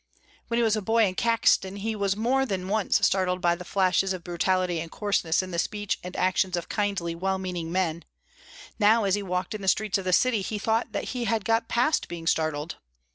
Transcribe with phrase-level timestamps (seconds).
[0.47, 3.63] When he was a boy in Caxton he was more than once startled by the
[3.63, 8.03] flashes of brutality and coarseness in the speech and actions of kindly, well meaning men;
[8.79, 11.45] now as he walked in the streets of the city he thought that he had
[11.45, 12.77] got past being startled.